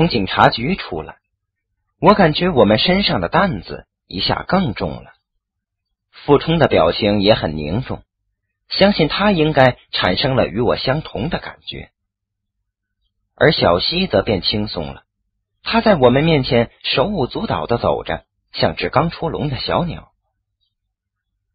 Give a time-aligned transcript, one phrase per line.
[0.00, 1.18] 从警察局出来，
[2.00, 5.12] 我感觉我们身上的担子一下更重了。
[6.10, 8.02] 傅冲的表情也很凝重，
[8.70, 11.90] 相信他应该产生了与我相同的感觉。
[13.34, 15.02] 而小西则变轻松了，
[15.62, 18.24] 他在我们面前手舞足蹈的走着，
[18.54, 20.12] 像只刚出笼的小鸟。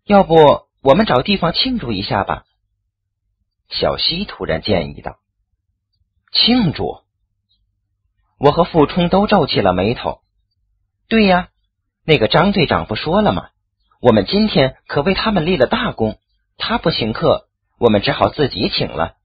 [0.04, 2.46] 要不我们找地方庆祝一下吧？
[3.70, 5.18] 小西突然建议道。
[6.32, 7.04] 庆祝？
[8.38, 10.22] 我和傅冲都皱起了眉头。
[11.08, 11.50] 对呀，
[12.04, 13.50] 那个张队长不说了吗？
[14.02, 16.20] 我们今天可为他们立了大功，
[16.58, 17.48] 他不请客，
[17.80, 19.16] 我们只好自己请了。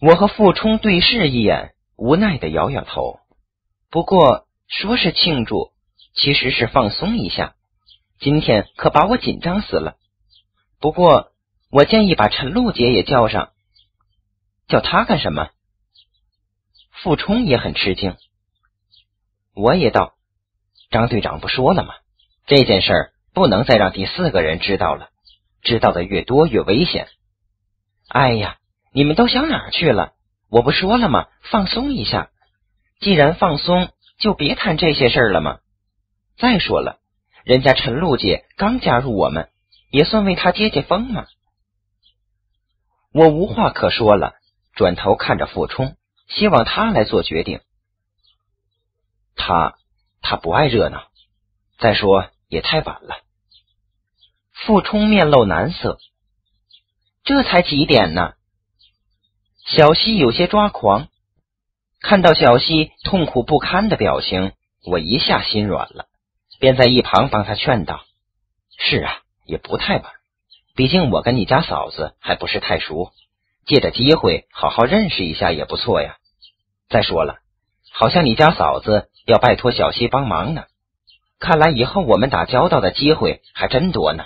[0.00, 3.20] 我和傅冲对视一眼，无奈的摇摇头。
[3.90, 5.72] 不过说是庆祝，
[6.14, 7.54] 其实是放松一下。
[8.20, 9.96] 今天可把我紧张死了。
[10.78, 11.32] 不过
[11.70, 13.50] 我建议把陈露姐也叫上。
[14.68, 15.50] 叫她干什么？
[17.04, 18.16] 傅冲也很吃惊。
[19.54, 20.14] 我也道
[20.90, 21.92] ：“张队长不说了吗？”
[22.48, 25.10] 这件事儿不能再让第四个人知道了，
[25.60, 27.08] 知道的越多越危险。
[28.08, 28.56] 哎呀，
[28.90, 30.14] 你们都想哪去了？
[30.48, 31.26] 我不说了吗？
[31.42, 32.30] 放松一下。
[33.00, 35.58] 既然放松，就别谈这些事儿了吗？
[36.38, 37.00] 再说了，
[37.44, 39.50] 人家陈露姐刚加入我们，
[39.90, 41.26] 也算为她接接风嘛。
[43.12, 44.32] 我无话可说了，
[44.72, 45.96] 转头看着傅冲，
[46.28, 47.60] 希望他来做决定。
[49.36, 49.76] 他
[50.20, 51.08] 他不爱热闹。
[51.78, 52.30] 再说。
[52.48, 53.16] 也太晚了。
[54.52, 55.98] 傅冲面露难色，
[57.24, 58.34] 这才几点呢？
[59.66, 61.08] 小西有些抓狂，
[62.00, 64.52] 看到小西痛苦不堪的表情，
[64.84, 66.06] 我一下心软了，
[66.60, 68.04] 便在一旁帮他劝道
[68.78, 70.12] ：“是啊，也不太晚，
[70.76, 73.10] 毕竟我跟你家嫂子还不是太熟，
[73.66, 76.16] 借着机会好好认识一下也不错呀。
[76.88, 77.38] 再说了，
[77.92, 80.64] 好像你家嫂子要拜托小西帮忙呢。”
[81.40, 84.24] 看来以后我们打交道的机会还真多呢。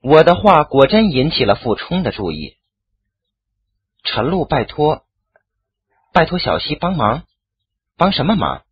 [0.00, 2.56] 我的话果真引起了傅冲的注意。
[4.04, 5.04] 陈露，拜托，
[6.12, 7.24] 拜托小西帮忙，
[7.96, 8.62] 帮什么忙？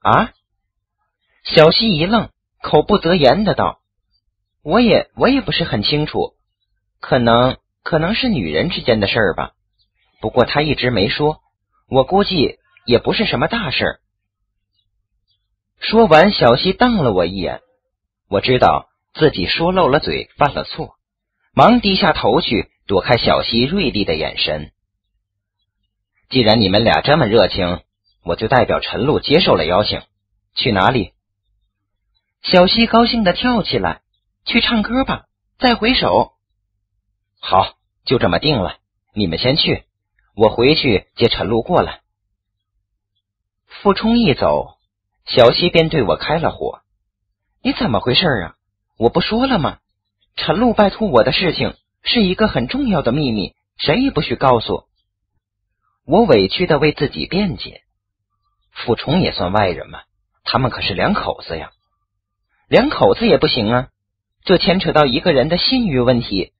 [0.00, 0.32] 啊？
[1.44, 2.30] 小西一愣，
[2.60, 3.80] 口不择言的道
[4.64, 6.33] ：“我也，我也不是很清楚，
[7.06, 9.52] 可能，可能是女人之间的事儿吧。
[10.22, 11.42] 不过他一直没说，
[11.86, 12.56] 我估计
[12.86, 14.00] 也不是什么大事儿。”
[15.80, 17.60] 说完，小西瞪了我一眼，
[18.30, 20.94] 我知道自己说漏了嘴，犯了错，
[21.52, 24.72] 忙低下头去躲开小西锐利的眼神。
[26.30, 27.82] 既然你们俩这么热情，
[28.24, 30.00] 我就代表陈露接受了邀请。
[30.54, 31.12] 去哪里？
[32.42, 34.00] 小西高兴的跳起来，
[34.46, 35.26] 去唱歌吧！
[35.58, 36.32] 再回首。
[37.46, 37.74] 好，
[38.06, 38.78] 就这么定了。
[39.12, 39.84] 你们先去，
[40.34, 42.00] 我回去接陈露过来。
[43.66, 44.78] 傅冲一走。
[45.26, 46.80] 小西便对我开了火
[47.62, 48.54] ：“你怎么回事啊？
[48.96, 49.78] 我不说了吗？
[50.36, 54.84] 陈露拜托我的事情是一个很重要的秘密，谁也不许告诉。”
[56.06, 57.82] 我委屈的为自己辩解
[58.72, 60.00] ：“傅冲也算外人嘛，
[60.44, 61.72] 他们可是两口子呀，
[62.68, 63.88] 两口子也不行啊，
[64.44, 66.53] 这牵扯到一个人的信誉问题。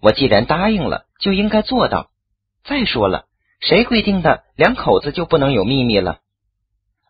[0.00, 2.10] 我既然答应了，就应该做到。
[2.64, 3.26] 再说了，
[3.60, 6.20] 谁规定的两口子就不能有秘密了？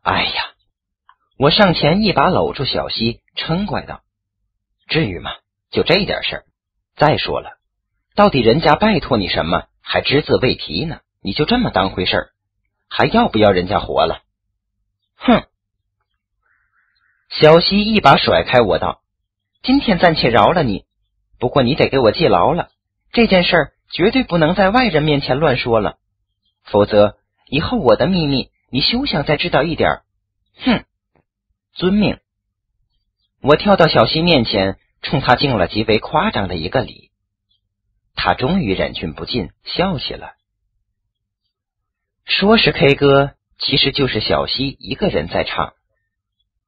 [0.03, 0.45] 哎呀！”
[1.39, 4.03] 我上前一把搂住小西，嗔怪道
[4.89, 5.31] ：“至于吗？
[5.71, 6.45] 就这点事儿。
[6.97, 7.59] 再说了，
[8.15, 11.01] 到底人家拜托你什么，还只字未提呢？
[11.21, 12.31] 你就这么当回事儿？
[12.89, 14.23] 还要不要人家活了？”
[15.15, 15.45] 哼！
[17.29, 19.03] 小西一把甩开我道
[19.63, 20.87] ：“今天暂且饶了你，
[21.39, 22.71] 不过你得给我记牢了，
[23.13, 25.97] 这件事绝对不能在外人面前乱说了，
[26.65, 27.17] 否则
[27.49, 30.03] 以后我的秘密你休想再知道一点。”
[30.65, 30.85] 哼！
[31.73, 32.19] 遵命。
[33.41, 37.11] 我跳到小西面前，冲他敬了极为夸张的一个礼。
[38.17, 40.35] 他终于忍俊不禁，笑起来。
[42.25, 45.75] 说是 K 歌，其实就是小西一个人在唱。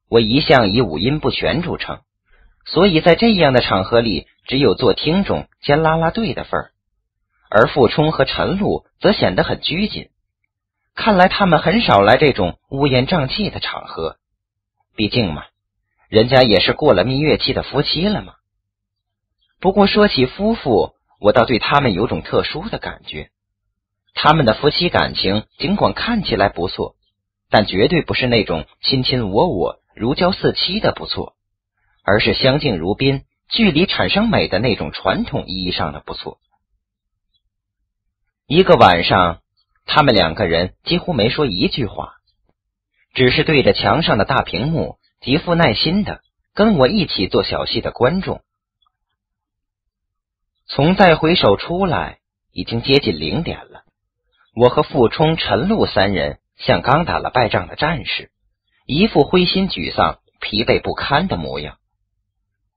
[0.09, 1.99] 我一向以五音不全著称，
[2.65, 6.71] 所以在这样的场合里，只有做听众兼拉拉队的份儿。
[7.49, 10.09] 而傅冲和陈露则显得很拘谨，
[10.95, 14.17] 看来他们很少来这种乌烟瘴气的场合。
[14.95, 15.43] 毕竟嘛，
[16.09, 18.35] 人家也是过了蜜月期的夫妻了嘛。
[19.59, 23.29] 不过说起夫妇，我倒对他们有种特殊的感觉。
[24.13, 26.95] 他们的夫妻感情尽管看起来不错，
[27.49, 31.35] 但绝对不是那种卿卿我我、如胶似漆的不错，
[32.03, 36.39] 而是相敬如宾、距离产生美的那种传统意义上的不错。
[38.47, 39.41] 一个晚上，
[39.85, 42.13] 他们两个人几乎没说一句话，
[43.13, 46.21] 只是对着墙上的大屏幕，极富耐心的
[46.53, 48.41] 跟我一起做小戏的观众。
[50.67, 52.19] 从再回首出来，
[52.53, 53.83] 已经接近零点了。
[54.55, 58.31] 我和傅冲、陈露三人像刚打了败仗的战士，
[58.85, 61.77] 一副灰心沮丧、疲惫不堪的模样。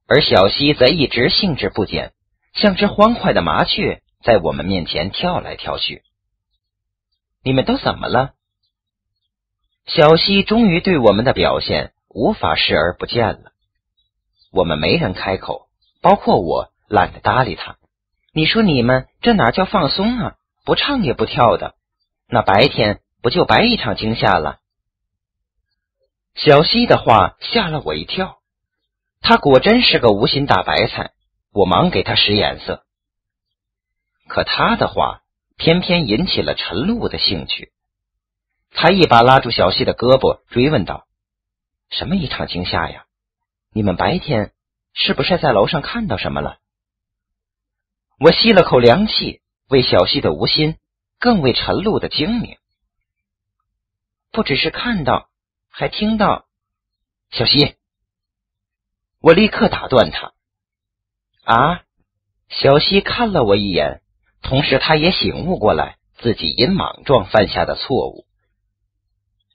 [0.07, 2.13] 而小西则一直兴致不减，
[2.53, 6.03] 像只欢快的麻雀，在我们面前跳来跳去。
[7.43, 8.35] 你们都怎么了？
[9.87, 13.53] 小西终于对我们的表现无法视而不见了。
[14.51, 15.69] 我们没人开口，
[16.01, 17.77] 包括我，懒得搭理他。
[18.33, 20.37] 你说你们这哪叫放松啊？
[20.65, 21.75] 不唱也不跳的，
[22.29, 24.61] 那白天不就白一场惊吓了？
[26.35, 28.39] 小溪的话吓了我一跳，
[29.27, 31.15] 他果真是个无心大白菜，
[31.51, 32.85] 我忙给他使眼色。
[34.29, 35.23] 可他的话
[35.57, 37.73] 偏偏引起了陈露的兴趣，
[38.71, 41.07] 他一把拉住小西的胳膊，追问道
[41.89, 43.07] ：“什么一场惊吓呀？
[43.73, 44.53] 你们白天
[44.93, 46.59] 是不是在楼上看到什么了？”
[48.21, 49.41] 我吸了口凉气，
[49.71, 50.77] 为小溪的无心，
[51.19, 52.59] 更为陈露的精明。
[54.31, 55.31] 不只是看到，
[55.71, 56.45] 还听到。
[57.31, 57.77] 小溪，
[59.25, 60.33] 我立刻打断他。
[61.45, 61.81] 啊！
[62.51, 64.03] 小西看了我一眼，
[64.43, 68.27] 同时他也醒悟过来自己因莽撞犯下的错误。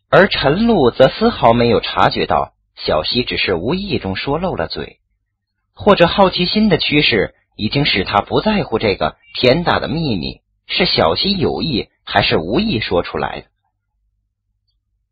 [0.09, 4.99] 而陈露则丝毫没有察觉到小西只是无意中说漏了嘴，
[5.75, 7.35] 或者好奇心的驱使。
[7.55, 13.47] 已经使他不在乎这个天大的秘密是小西有意还是无意说出来的。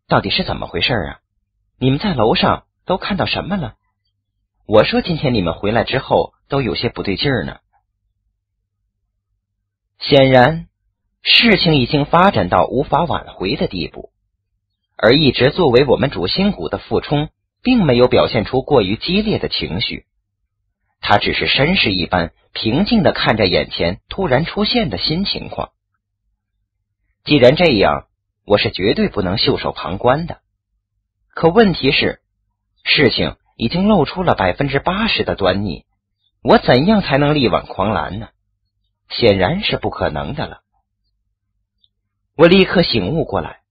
[0.08, 1.20] 到底是怎么回事啊？
[1.78, 3.76] 你们在楼上都看到什么了？
[4.68, 7.60] 我说今天你们回来之后都有些不对劲儿呢。
[9.98, 10.68] 显然，
[11.22, 14.12] 事情已经发展到无法挽回的地步，
[14.98, 17.30] 而一直作为我们主心骨的傅冲，
[17.64, 20.06] 并没有表现出过于激烈的情绪。
[21.00, 25.72] 他只是绅士一般平静的看着眼前突然出现的新情况。
[27.24, 28.08] 既然这样，
[28.46, 30.42] 我是绝对不能袖手旁观的。
[31.30, 32.20] 可问题是，
[32.84, 35.84] 事情已经露出了百分之八十的端倪，
[36.44, 38.30] 我怎样才能力挽狂澜呢？
[39.10, 40.62] 显然是不可能的了。
[42.36, 43.62] 我立刻醒悟过来，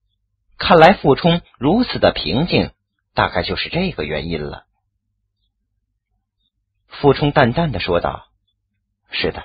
[0.59, 2.73] 看来傅冲如此的平静，
[3.15, 4.65] 大概就是这个原因了。
[6.89, 8.27] 傅冲淡淡的说道
[9.13, 9.45] ：“是的，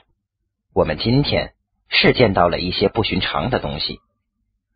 [0.73, 1.53] 我们今天
[1.88, 3.99] 是见到了一些不寻常的东西。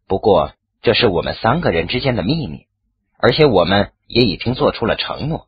[0.08, 0.54] 不过，
[0.84, 2.68] 这是我们三个人之间的秘密，
[3.18, 5.48] 而且我们也已经做出了承诺。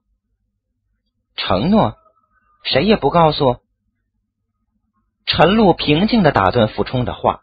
[1.37, 1.95] 承诺，
[2.63, 3.61] 谁也不告诉。”
[5.25, 7.41] 陈露平静的打断傅冲的话：“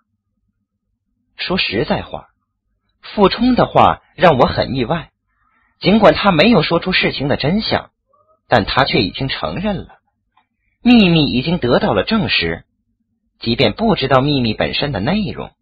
[1.37, 2.29] 说实在话，
[3.01, 5.11] 傅冲的话让我很意外，
[5.81, 7.91] 尽管他没有说出事情的真相。”
[8.47, 10.01] 但他却已经承认了，
[10.83, 12.67] 秘密已经得到了证实。
[13.41, 15.53] 即便不知道秘密本身的内容，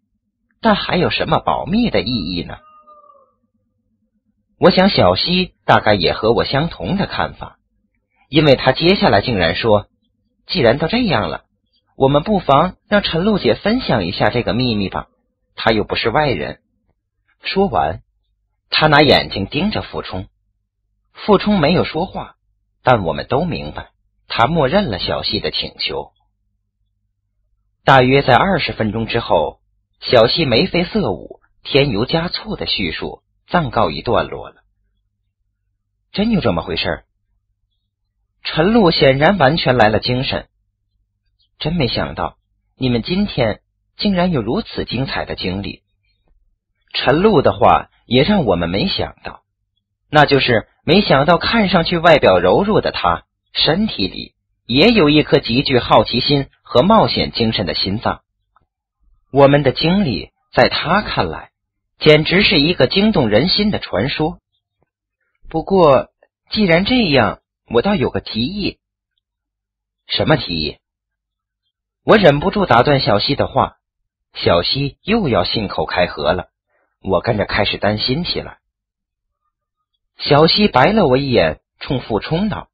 [0.59, 2.57] 但还有什么保密的意义呢？
[4.59, 7.57] 我想小西大概也和我相同的看法，
[8.33, 9.85] 因为他接下来竟然说
[10.49, 11.43] ：“既然都这样了，
[11.95, 15.05] 我们不妨让陈露姐分享一下这个秘密吧，
[15.53, 16.59] 她又不是外人。”
[17.45, 18.01] 说完，
[18.71, 20.29] 他拿眼睛盯着傅冲，
[21.11, 22.33] 傅冲没有说话。
[22.81, 23.91] 但我们都明白，
[24.27, 26.11] 他默认了小西的请求。
[27.85, 29.59] 大约在二十分钟之后，
[29.99, 34.63] 小西眉飞色舞、添油加醋的叙述暂告一段落了。
[36.11, 37.05] 真有这么回事儿？
[38.43, 40.47] 陈露显然完全来了精神。
[41.59, 42.37] 真没想到，
[42.77, 43.61] 你们今天
[43.97, 45.81] 竟然有如此精彩的经历。
[46.93, 49.43] 陈露的话也让我们没想到。
[50.09, 53.23] 那就是没想到，看上去外表柔弱的他，
[53.53, 54.35] 身体里
[54.67, 58.21] 也有一颗极具好奇心和冒险精神的心脏。
[59.31, 61.49] 我们的经历在他看来，
[61.97, 64.37] 简直是一个惊动人心的传说。
[65.49, 66.09] 不过，
[66.51, 67.39] 既然这样，
[67.69, 68.79] 我倒有个提议。
[70.07, 70.79] 什么提议？
[72.03, 73.77] 我忍不住打断小西的话。
[74.33, 76.49] 小西又要信口开河了，
[77.01, 78.57] 我跟着开始担心起来。
[80.17, 82.69] 小西白了我一眼，冲傅冲道：“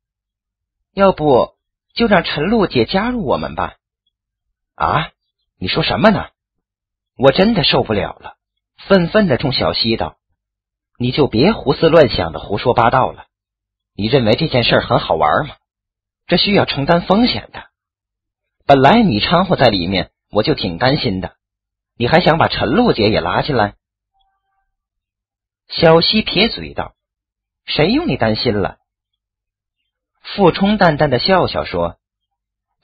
[0.95, 1.57] 要不
[1.93, 3.75] 就让陈露姐加入我们吧？”
[4.75, 5.11] 啊，
[5.57, 6.29] 你说什么呢？
[7.17, 8.37] 我真的受不了了，
[8.87, 10.17] 愤愤的冲小西道
[10.97, 13.25] ：“你就别胡思乱想的胡说八道了。
[13.99, 15.57] 你认为这件事很好玩吗？
[16.25, 17.69] 这需要承担风险的。
[18.65, 21.35] 本来你掺和在里面，我就挺担心的。
[21.97, 23.75] 你还想把陈露姐也拉进来？
[25.67, 26.95] 小西撇嘴道
[27.67, 28.77] ：“谁用你担心了？”
[30.23, 31.99] 傅冲淡淡的笑笑说：“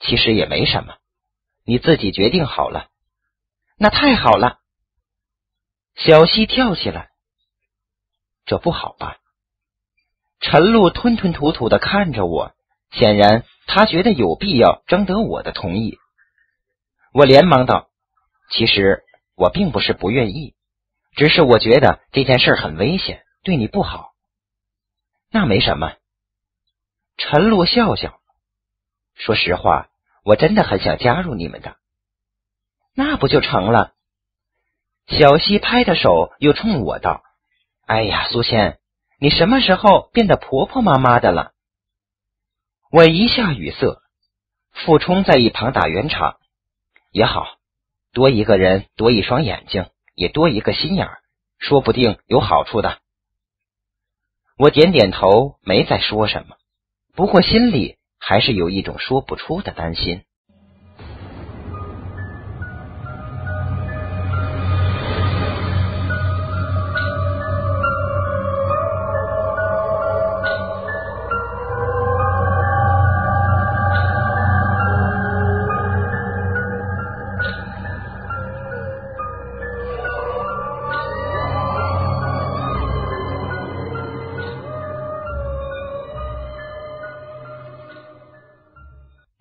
[0.00, 0.98] 其实也没什么，
[1.64, 2.90] 你自己决定好了。”
[3.78, 4.58] 那太好了。
[5.94, 7.08] 小西跳起来，
[8.44, 9.16] 这不好吧？
[10.48, 12.52] 陈露吞吞吐吐的看着我，
[12.92, 15.98] 显然他觉得有必要征得我的同意。
[17.12, 17.88] 我连忙道
[18.54, 19.02] ：“其实
[19.34, 20.54] 我并不是不愿意，
[21.16, 24.12] 只是我觉得这件事很危险，对你不好。”
[25.32, 25.94] 那没什么。
[27.16, 28.20] 陈露笑笑，
[29.16, 29.88] 说实话，
[30.22, 31.74] 我真的很想加入你们的。
[32.94, 33.94] 那不就成了？
[35.08, 37.24] 小西拍着手，又冲我道
[37.84, 38.78] ：“哎呀，苏倩，
[39.18, 41.52] 你什么时候变得婆婆妈妈的了？”
[42.90, 44.00] 我一下语塞。
[44.84, 46.36] 傅冲在一旁打圆场
[47.10, 47.56] ：“也好
[48.12, 51.22] 多一个人，多一双眼睛，也多一个心眼儿，
[51.58, 52.98] 说不定有好处的。”
[54.58, 56.56] 我点点头，没再说什么。
[57.14, 60.24] 不过心里还是有一种说不出的担心。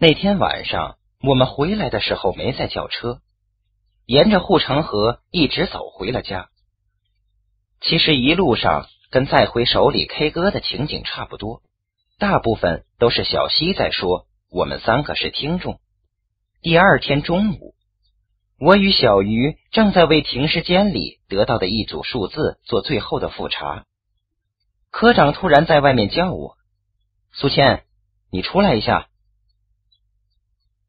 [0.08, 3.22] 那天晚上，我们回来的时候没再叫车，
[4.06, 6.50] 沿着护城河一直走回了家。
[7.82, 11.64] 其实一路上跟再回首里 K 歌的情景差不多，
[12.20, 15.80] 大部分都是小西在说，我们三个是听众。
[16.62, 17.74] 第二天中午，
[18.60, 23.86] 我与小鱼正在为停尸间里得到的一组数字做最后的复查。
[24.92, 26.58] 科长突然在外面叫我
[27.34, 27.86] ：“苏倩，
[28.30, 29.08] 你出来一下。”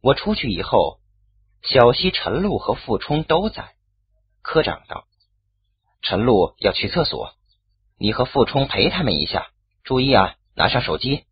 [0.07, 1.01] 我出去以后，
[1.63, 3.75] 小西、陈露和傅冲都在。
[4.41, 5.05] 科长道
[6.01, 7.35] ：“陈露要去厕所，
[7.99, 9.51] 你和傅冲陪他们一下，
[9.83, 11.25] 注意啊，拿上手机。”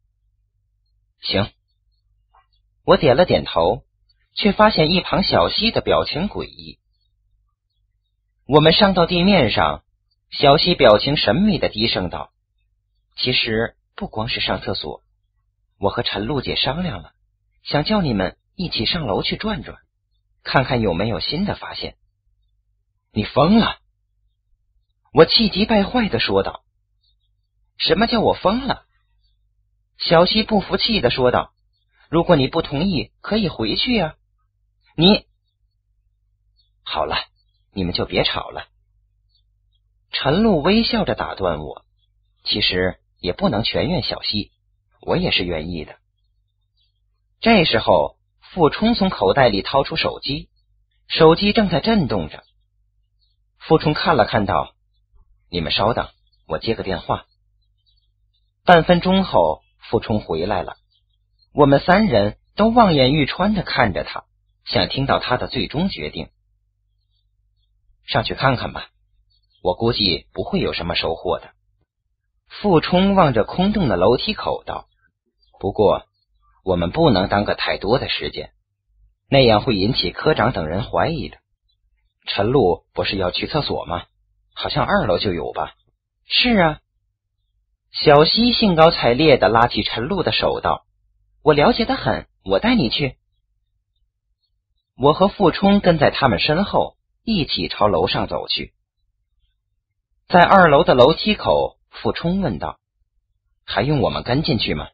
[1.23, 1.53] 行。
[2.85, 3.85] 我点了点头，
[4.35, 6.81] 却发现一旁小西的表情诡异。
[8.45, 9.85] 我们上到地面上，
[10.33, 12.33] 小西表情神秘的低声道
[13.15, 15.01] ：“其实不光是上厕所，
[15.79, 17.13] 我和陈露姐商量了，
[17.63, 19.79] 想叫你们。”一起上楼去转转，
[20.45, 21.97] 看看有没有新的发现。
[23.13, 23.81] 你疯了！
[25.13, 26.65] 我气急败坏的说道。
[27.79, 28.87] 什么叫我疯了？
[29.99, 31.53] 小西不服气的说道。
[32.09, 34.15] 如果你不同意，可以回去呀。
[34.97, 35.27] 你
[36.85, 37.17] 好了，
[37.73, 38.69] 你们就别吵了。
[40.13, 41.85] 陈露微笑着打断我。
[42.45, 44.53] 其实也不能全怨小西，
[45.01, 45.99] 我也是愿意的。
[47.41, 48.17] 这时候。
[48.55, 50.49] 傅冲从口袋里掏出手机，
[51.09, 52.45] 手机正在震动着。
[53.59, 54.77] 傅冲看了看，道
[55.51, 56.09] ：“你们稍等，
[56.47, 57.27] 我接个电话。”
[58.65, 60.77] 半分钟后，傅冲回来了。
[61.53, 64.23] 我们三人都望眼欲穿的看着他，
[64.65, 66.29] 想听到他的最终决定。
[68.07, 68.87] 上去看看吧，
[69.65, 71.51] 我估计不会有什么收获的。
[72.47, 74.87] 傅冲望着空洞的楼梯口道
[75.59, 76.07] ：“不过。”
[76.65, 78.51] 我们不能耽搁太多的时间，
[79.29, 81.37] 那样会引起科长等人怀疑的。
[82.27, 84.07] 陈露不是要去厕所吗？
[84.55, 85.75] 好像二楼就有吧？
[86.27, 86.81] 是啊。
[87.93, 90.87] 小西兴高采烈的拉起陈露的手道
[91.45, 93.19] ：“我了解的很，我带你去。”
[94.97, 98.73] 我和傅冲跟在他们身后，一起朝楼上走去。
[100.29, 102.81] 在二楼的楼梯口，傅冲问道
[103.67, 104.89] ：“还用我们跟进去吗？”“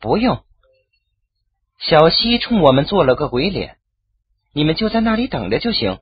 [0.00, 0.42] 不用。”
[1.78, 3.78] 小西冲我们做了个鬼脸，
[4.52, 6.00] 你们就在那里等着就行。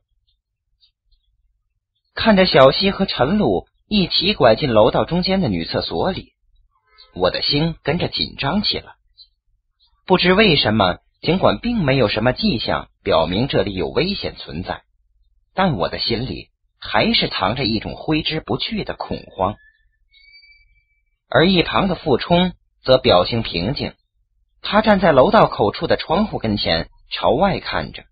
[2.14, 6.32] 看着小西和陈露一起拐进楼道中间的女厕所里，
[7.14, 8.94] 我的心跟着紧张起来。
[10.06, 14.82] 不知为什么，尽管并没有什么迹象表明这里有危险存在，
[15.52, 16.48] 但我的心里
[16.80, 19.56] 还是藏着一种挥之不去的恐慌。
[21.28, 23.92] 而一旁的傅冲则表情平静。
[24.68, 28.02] 他站在楼道口处的窗户跟前，朝外看着。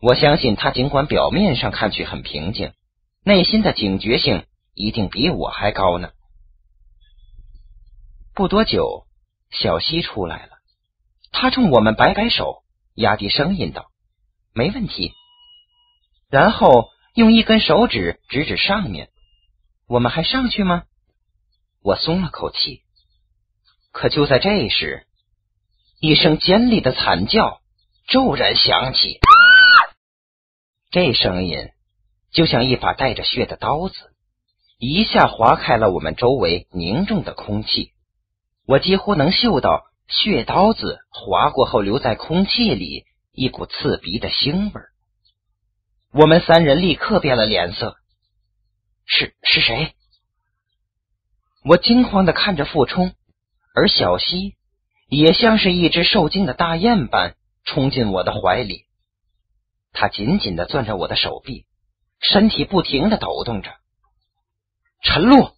[0.00, 2.72] 我相信他尽管表面上看去很平静，
[3.24, 6.12] 内心的警觉性一定比我还高呢。
[8.34, 9.04] 不多久，
[9.50, 10.52] 小西出来了，
[11.30, 12.62] 他冲我们摆摆手，
[12.94, 13.90] 压低声音道
[14.54, 15.12] ：“没问题。”
[16.30, 19.10] 然后用一根手指指指上面。
[19.86, 20.84] 我们还上去吗？
[21.82, 22.80] 我松了口气。
[23.92, 25.06] 可就在这时，
[26.00, 27.60] 一声尖利的惨叫
[28.06, 29.18] 骤然响起，
[30.92, 31.70] 这声音
[32.30, 33.96] 就像一把带着血的刀子，
[34.78, 37.94] 一下划开了我们周围凝重的空气。
[38.64, 44.80] 我几乎能嗅到血刀子划过后留在空气里一股刺鼻的腥味。
[46.12, 47.96] 我们三人立刻变了脸色。
[49.04, 49.94] 是是谁？
[51.64, 53.12] 我惊慌的看着傅冲。
[53.74, 54.56] 而小溪
[55.08, 57.34] 也像是一只受惊的大雁般
[57.64, 58.84] 冲进我的怀里，
[59.92, 61.66] 他紧紧的攥着我的手臂，
[62.20, 63.74] 身体不停的抖动着。
[65.02, 65.56] 陈露，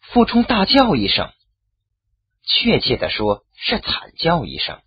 [0.00, 1.30] 傅冲大叫一声，
[2.42, 4.80] 确切的说是惨叫一声，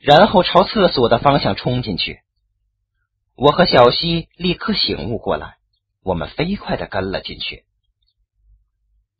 [0.00, 2.20] 然后朝厕所的方向冲进去。
[3.34, 5.56] 我和小溪立刻醒悟过来，
[6.04, 7.64] 我们飞快的跟了进去。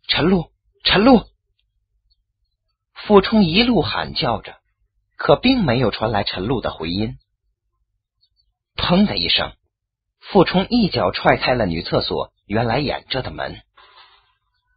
[0.06, 0.52] 陈露，
[0.84, 1.26] 陈露。
[3.06, 4.56] 傅冲一路喊叫着，
[5.16, 7.16] 可并没有传来陈露的回音。
[8.76, 9.52] 砰的一声，
[10.20, 13.62] 傅冲一脚踹开了女厕所原来掩着的门。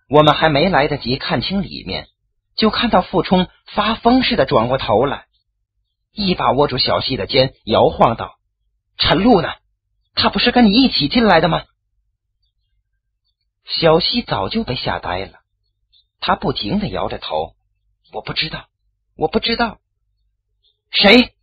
[0.08, 2.08] 我们还没来得及看清里面，
[2.56, 5.26] 就看到傅冲发疯似的转过头来，
[6.12, 8.36] 一把握住小溪的肩，摇晃道
[8.98, 9.50] ：“陈露呢？
[10.14, 11.64] 他不是跟你一起进来的吗？”
[13.66, 15.40] 小溪早就被吓呆了，
[16.20, 17.56] 他不停的摇着头。
[18.12, 18.68] 我不知道，
[19.16, 19.80] 我不知道，
[20.92, 21.34] 谁？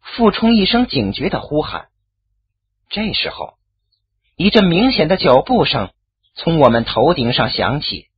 [0.00, 1.88] 傅冲一声警觉的呼喊。
[2.88, 3.58] 这时候，
[4.36, 5.92] 一阵明显的脚步声
[6.34, 8.08] 从我们头顶上响起。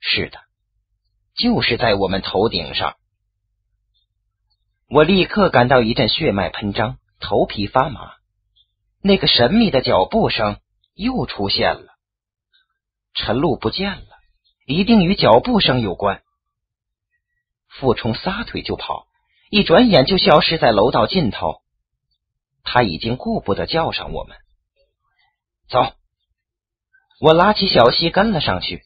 [0.00, 0.40] 是的，
[1.36, 2.96] 就是在我们头顶上。
[4.88, 8.14] 我立刻感到一阵血脉喷张，头皮发麻。
[9.00, 10.60] 那个神秘的脚步声
[10.94, 11.96] 又出现了。
[13.14, 14.05] 陈露不见了。
[14.66, 16.22] 一定与脚步声有关。
[17.68, 19.06] 傅冲撒腿就跑，
[19.48, 21.62] 一转眼就消失在楼道尽头。
[22.64, 24.36] 他已经顾不得叫上我们。
[25.68, 25.94] 走，
[27.20, 28.82] 我拉起小溪跟了上去。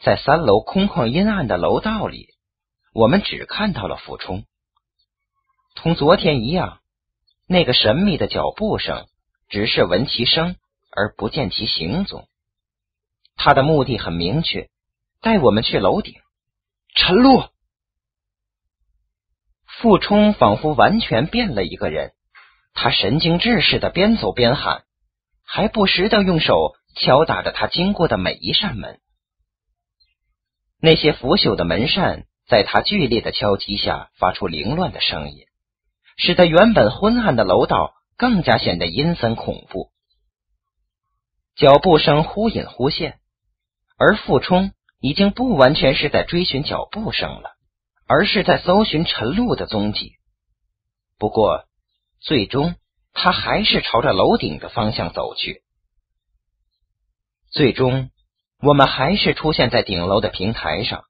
[0.00, 2.28] 在三楼空旷阴暗的楼道里，
[2.92, 4.44] 我们只看到了傅冲。
[5.74, 6.78] 同昨天一样，
[7.48, 9.08] 那个神秘的脚步声
[9.48, 10.54] 只是闻其声
[10.92, 12.28] 而不见其行踪。
[13.36, 14.68] 他的目的很明确，
[15.20, 16.14] 带我们去楼顶。
[16.94, 17.50] 陈露，
[19.66, 22.12] 傅冲仿佛完全变了一个人，
[22.72, 24.84] 他神经质似的边走边喊，
[25.44, 28.98] 还不时的用手敲打着他经过的每一扇门。
[30.80, 35.46] 那些腐朽的门扇在他剧烈的敲击下发出凌乱的声音，
[36.16, 39.90] 使得原本昏暗的楼道更加显得阴森恐怖。
[41.54, 43.20] 脚步声忽隐忽现。
[43.98, 47.56] 而傅冲已经不完全是在追寻脚步声了，
[48.06, 50.12] 而是在搜寻陈露的踪迹。
[51.18, 51.64] 不过，
[52.20, 52.74] 最终
[53.12, 55.62] 他还是朝着楼顶的方向走去。
[57.50, 58.10] 最终，
[58.60, 61.04] 我们还是出现在顶楼的平台上，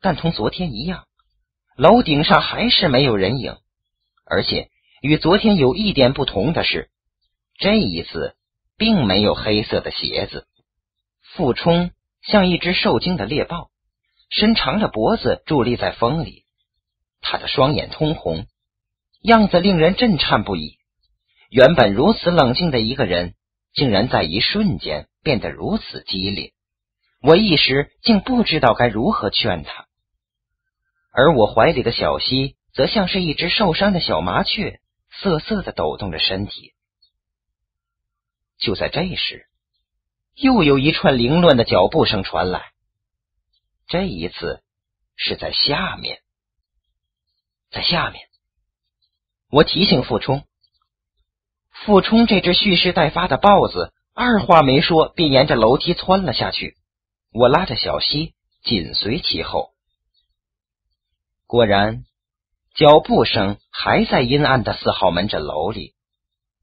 [0.00, 1.06] 但同昨天一样，
[1.76, 3.58] 楼顶上还是没有人影。
[4.24, 4.70] 而且，
[5.02, 6.90] 与昨天有一点不同的是，
[7.58, 8.34] 这一次
[8.78, 10.46] 并没有黑色的鞋子。
[11.34, 13.70] 傅冲像一只受惊的猎豹，
[14.28, 16.44] 伸长着脖子伫立在风里，
[17.22, 18.46] 他的双眼通红，
[19.22, 20.76] 样子令人震颤不已。
[21.48, 23.34] 原本如此冷静的一个人，
[23.72, 26.52] 竟然在一瞬间变得如此激烈，
[27.22, 29.86] 我一时竟不知道该如何劝他。
[31.14, 36.74] 而我怀里的小溪，则像是一只受伤的小麻雀，瑟瑟的抖动着身体。
[38.58, 39.46] 就在这时。
[40.34, 42.72] 又有一串凌乱的脚步声传来，
[43.86, 44.62] 这一次
[45.16, 46.20] 是在下面，
[47.70, 48.28] 在下面。
[49.50, 50.46] 我提醒傅冲，
[51.70, 56.76] 傅冲这只蓄势待发的豹子，二话没说便沿着楼梯窜了下去。
[57.32, 59.72] 我拉着小溪紧随其后。
[61.46, 62.04] 果然，
[62.74, 65.94] 脚步声还在阴暗的四号门诊楼里，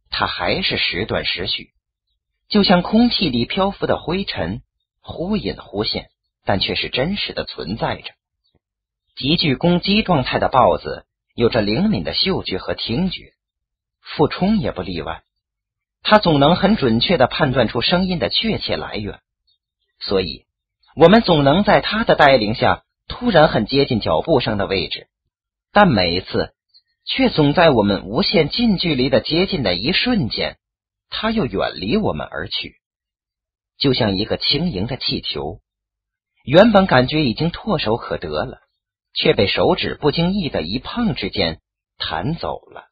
[0.09, 1.71] 它还是时断时续。
[2.49, 4.61] 就像空气里漂浮的灰尘，
[5.01, 6.09] 忽隐忽现，
[6.45, 8.11] 但却是真实的存在着。
[9.15, 13.33] 极具攻击状态的豹子有着灵敏的嗅觉和听觉，
[14.01, 15.21] 傅冲也不例外。
[16.01, 19.19] 他总能很准确的判断出声音的确切来源，
[19.99, 20.45] 所以
[20.95, 25.07] 我们总能在他的带领下突然很接近脚步声的位置，
[25.71, 26.53] 但每一次
[27.05, 30.57] 却总在我们无限近距离的接近的一瞬间，
[31.09, 32.75] 他又远离我们而去，
[33.77, 35.61] 就像一个轻盈的气球，
[36.43, 38.59] 原本感觉已经唾手可得了，
[39.13, 41.61] 却被手指不经意的一碰之间
[41.97, 42.88] 弹走了。